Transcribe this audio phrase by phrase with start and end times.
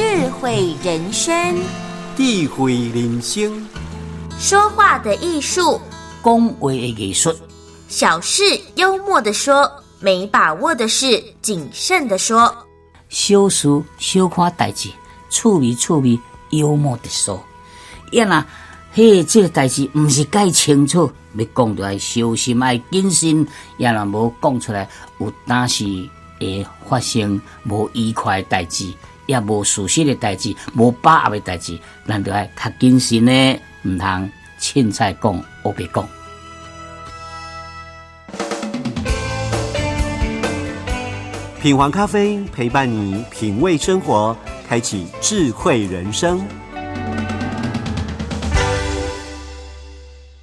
[0.00, 1.58] 智慧人生，
[2.16, 3.68] 智慧人生，
[4.38, 5.78] 说话的艺术，
[6.24, 7.30] 讲话的艺术，
[7.86, 8.42] 小事
[8.76, 12.50] 幽默的说，没把握的事谨慎的说，
[13.10, 13.68] 小事
[13.98, 14.88] 小看代志，
[15.28, 17.38] 趣味趣味幽默的说。
[18.12, 18.42] 要那，
[18.94, 23.46] 嘿，这个代志毋是介清楚，要讲出来小心，爱谨慎。
[23.76, 24.88] 要那无讲出来，
[25.18, 25.84] 有当时
[26.38, 27.38] 会发生
[27.68, 28.90] 无愉快的代志，
[29.30, 36.04] 也无事实的代志，无把握的代志，咱就爱较谨慎呢，唔通凊彩讲，我别讲。
[41.62, 44.36] 品黄咖啡陪伴你品味生活，
[44.68, 46.44] 开启智慧人生。